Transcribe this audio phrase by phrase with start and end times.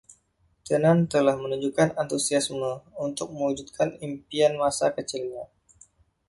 [0.65, 2.71] Tennant telah menunjukkan antusiasme
[3.05, 5.43] untuk mewujudkan impian masa kecilnya.